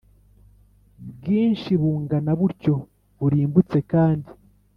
[1.11, 2.75] Bwinshi bungana butyo
[3.19, 4.29] burimbutse kandi